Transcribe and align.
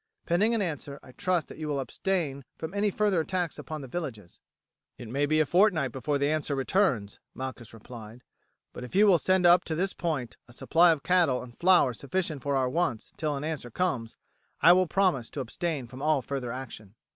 Pending 0.25 0.55
an 0.55 0.63
answer 0.63 0.99
I 1.03 1.11
trust 1.11 1.47
that 1.47 1.59
you 1.59 1.67
will 1.67 1.79
abstain 1.79 2.43
from 2.57 2.73
any 2.73 2.89
further 2.89 3.19
attacks 3.19 3.59
upon 3.59 3.81
the 3.81 3.87
villages." 3.87 4.39
"It 4.97 5.07
may 5.09 5.27
be 5.27 5.39
a 5.39 5.45
fortnight 5.45 5.91
before 5.91 6.17
the 6.17 6.27
answer 6.31 6.55
returns," 6.55 7.19
Malchus 7.35 7.71
replied; 7.71 8.23
"but 8.73 8.83
if 8.83 8.95
you 8.95 9.05
will 9.05 9.19
send 9.19 9.45
up 9.45 9.63
to 9.65 9.75
this 9.75 9.93
point 9.93 10.37
a 10.47 10.53
supply 10.53 10.89
of 10.89 11.03
cattle 11.03 11.43
and 11.43 11.55
flour 11.55 11.93
sufficient 11.93 12.41
for 12.41 12.55
our 12.55 12.67
wants 12.67 13.11
till 13.15 13.39
the 13.39 13.45
answer 13.45 13.69
comes, 13.69 14.17
I 14.59 14.71
will 14.73 14.87
promise 14.87 15.29
to 15.29 15.39
abstain 15.39 15.85
from 15.85 16.01
all 16.01 16.23
further 16.23 16.51
action." 16.51 16.95